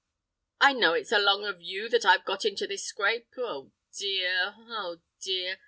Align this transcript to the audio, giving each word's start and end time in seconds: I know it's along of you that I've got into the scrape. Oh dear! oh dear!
I 0.59 0.73
know 0.73 0.93
it's 0.95 1.11
along 1.11 1.45
of 1.45 1.61
you 1.61 1.87
that 1.89 2.05
I've 2.05 2.25
got 2.25 2.43
into 2.43 2.65
the 2.65 2.75
scrape. 2.77 3.27
Oh 3.37 3.71
dear! 3.95 4.55
oh 4.57 4.97
dear! 5.21 5.59